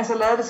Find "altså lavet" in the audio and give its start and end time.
0.00-0.38